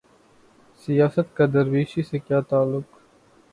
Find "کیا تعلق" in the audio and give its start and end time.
2.19-2.87